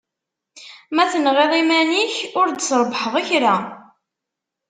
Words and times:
Ma 0.95 1.03
tenɣiḍ 1.11 1.51
iman-ik, 1.61 2.15
ur 2.39 2.47
d-trebbḥeḍ 2.51 3.15
kra. 3.27 3.55